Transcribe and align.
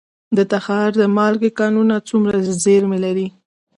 د 0.37 0.39
تخار 0.51 0.89
د 1.01 1.03
مالګې 1.17 1.51
کانونه 1.59 1.95
څومره 2.09 2.37
زیرمې 2.63 2.99
لري؟ 3.05 3.27